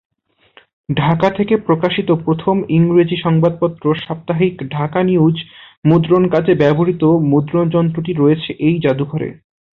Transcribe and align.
ঢাকা 0.89 1.29
থেকে 1.37 1.53
প্রকাশিত 1.67 2.09
প্রথম 2.25 2.55
ইংরেজি 2.77 3.17
সংবাদপত্র 3.17 3.85
সাপ্তাহিক 4.01 4.53
‘ঢাকা 4.71 5.01
নিউজ’ 5.03 5.37
মুদ্রণ 5.85 6.23
কাজে 6.33 6.53
ব্যবহৃত 6.61 7.03
মুদ্রণ 7.31 7.65
যন্ত্রটি 7.75 8.11
রয়েছে 8.15 8.49
এই 8.67 8.75
জাদুঘরে। 8.83 9.29